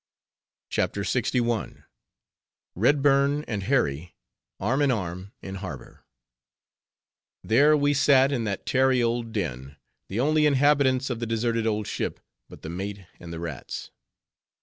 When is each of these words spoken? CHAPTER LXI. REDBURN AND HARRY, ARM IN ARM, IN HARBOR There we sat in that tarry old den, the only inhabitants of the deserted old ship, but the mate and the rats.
CHAPTER 0.71 1.01
LXI. 1.01 1.83
REDBURN 2.73 3.43
AND 3.43 3.61
HARRY, 3.61 4.15
ARM 4.59 4.81
IN 4.81 4.89
ARM, 4.89 5.31
IN 5.43 5.55
HARBOR 5.57 6.03
There 7.43 7.77
we 7.77 7.93
sat 7.93 8.31
in 8.31 8.43
that 8.45 8.65
tarry 8.65 9.03
old 9.03 9.31
den, 9.31 9.75
the 10.07 10.19
only 10.19 10.47
inhabitants 10.47 11.11
of 11.11 11.19
the 11.19 11.27
deserted 11.27 11.67
old 11.67 11.85
ship, 11.85 12.19
but 12.49 12.63
the 12.63 12.69
mate 12.69 13.01
and 13.19 13.31
the 13.31 13.39
rats. 13.39 13.91